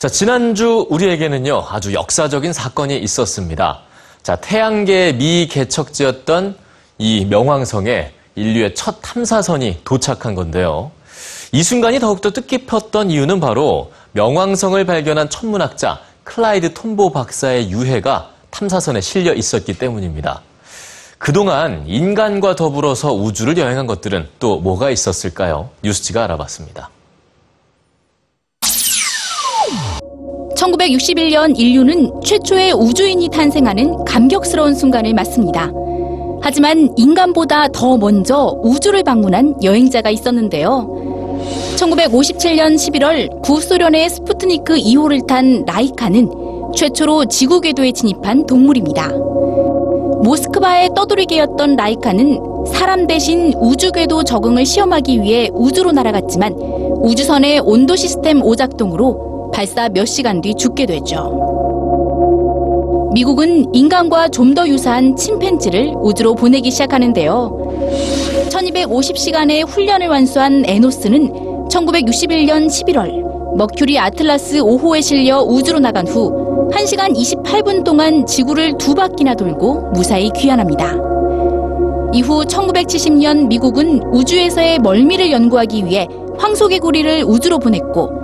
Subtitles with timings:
[0.00, 3.82] 자, 지난주 우리에게는요, 아주 역사적인 사건이 있었습니다.
[4.22, 6.56] 자, 태양계 미 개척지였던
[6.96, 10.90] 이 명왕성에 인류의 첫 탐사선이 도착한 건데요.
[11.52, 19.34] 이 순간이 더욱더 뜻깊었던 이유는 바로 명왕성을 발견한 천문학자 클라이드 톰보 박사의 유해가 탐사선에 실려
[19.34, 20.40] 있었기 때문입니다.
[21.18, 25.68] 그동안 인간과 더불어서 우주를 여행한 것들은 또 뭐가 있었을까요?
[25.82, 26.88] 뉴스지가 알아봤습니다.
[30.60, 35.72] 1961년 인류는 최초의 우주인이 탄생하는 감격스러운 순간을 맞습니다.
[36.42, 40.88] 하지만 인간보다 더 먼저 우주를 방문한 여행자가 있었는데요.
[41.76, 46.30] 1957년 11월 구소련의 스푸트니크 2호를 탄 라이카는
[46.76, 49.08] 최초로 지구 궤도에 진입한 동물입니다.
[50.22, 56.54] 모스크바의 떠돌이개였던 라이카는 사람 대신 우주 궤도 적응을 시험하기 위해 우주로 날아갔지만
[57.00, 61.36] 우주선의 온도 시스템 오작동으로 발사 몇 시간 뒤 죽게 되죠.
[63.12, 68.48] 미국은 인간과 좀 더 유사한 침팬지를 우주로 보내기 시작하는데요.
[68.50, 77.84] 1250시간의 훈련을 완수한 에노스는 1961년 11월 머큐리 아틀라스 5호에 실려 우주로 나간 후 1시간 28분
[77.84, 80.94] 동안 지구를 두 바퀴나 돌고 무사히 귀환합니다.
[82.12, 88.19] 이후 1970년 미국은 우주에서의 멀미를 연구하기 위해 황소개구리를 우주로 보냈고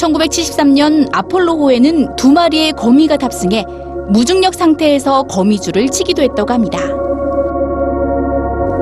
[0.00, 3.64] 1973년 아폴로호에는 두 마리의 거미가 탑승해
[4.08, 6.78] 무중력 상태에서 거미줄을 치기도 했다고 합니다.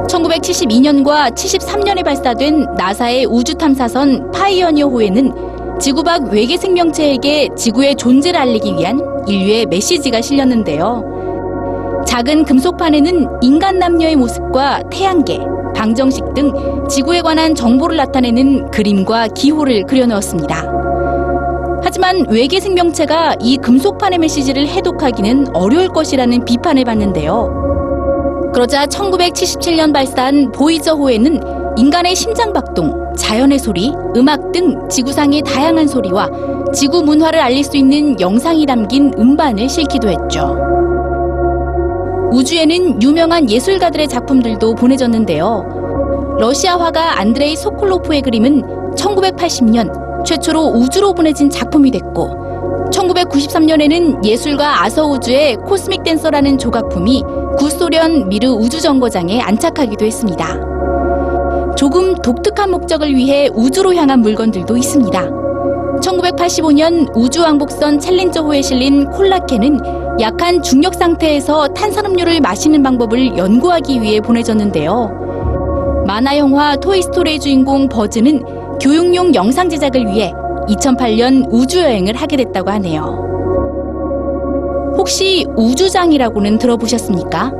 [0.08, 9.00] 1972년과 73년에 발사된 나사의 우주 탐사선 파이어니어호에는 지구 밖 외계 생명체에게 지구의 존재를 알리기 위한
[9.26, 12.04] 인류의 메시지가 실렸는데요.
[12.06, 15.38] 작은 금속판에는 인간 남녀의 모습과 태양계,
[15.74, 16.52] 방정식 등
[16.88, 20.87] 지구에 관한 정보를 나타내는 그림과 기호를 그려 넣었습니다.
[21.88, 28.50] 하지만 외계 생명체가 이 금속판의 메시지를 해독하기는 어려울 것이라는 비판을 받는데요.
[28.52, 31.40] 그러자 1977년 발사한 보이저호에는
[31.78, 36.28] 인간의 심장박동, 자연의 소리, 음악 등 지구상의 다양한 소리와
[36.74, 40.58] 지구 문화를 알릴 수 있는 영상이 담긴 음반을 실기도 했죠.
[42.32, 46.36] 우주에는 유명한 예술가들의 작품들도 보내졌는데요.
[46.38, 56.04] 러시아 화가 안드레이 소콜로프의 그림은 1980년 최초로 우주로 보내진 작품이 됐고 1993년에는 예술가 아서우주의 코스믹
[56.04, 57.24] 댄서라는 조각품이
[57.56, 61.74] 구소련 미르 우주정거장에 안착하기도 했습니다.
[61.76, 65.30] 조금 독특한 목적을 위해 우주로 향한 물건들도 있습니다.
[66.02, 69.80] 1985년 우주왕복선 챌린저호에 실린 콜라캔은
[70.20, 76.04] 약한 중력 상태에서 탄산음료를 마시는 방법을 연구하기 위해 보내졌는데요.
[76.06, 80.32] 만화 영화 토이스토리의 주인공 버즈는 교육용 영상 제작을 위해
[80.68, 83.28] 2008년 우주여행을 하게 됐다고 하네요.
[84.96, 87.52] 혹시 우주장이라고는 들어보셨습니까?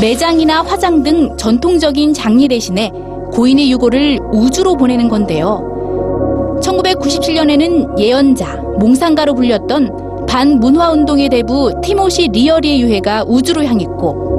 [0.00, 2.90] 매장이나 화장 등 전통적인 장례 대신에
[3.32, 6.58] 고인의 유골을 우주로 보내는 건데요.
[6.62, 14.29] 1997년에는 예언자, 몽상가로 불렸던 반문화운동의 대부 티모시 리어리의 유해가 우주로 향했고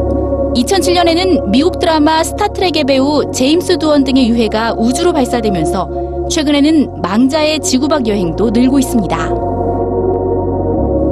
[0.56, 8.50] 2007년에는 미국 드라마 스타트rek의 배우 제임스 두원 등의 유해가 우주로 발사되면서 최근에는 망자의 지구박 여행도
[8.50, 9.30] 늘고 있습니다.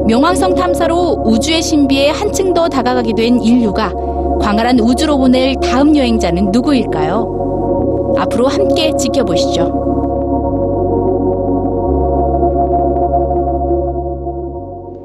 [0.08, 3.94] 명왕성 탐사로 우주의 신비에 한층 더 다가가게 된 인류가
[4.42, 8.16] 광활한 우주로 보낼 다음 여행자는 누구일까요?
[8.18, 9.99] 앞으로 함께 지켜보시죠.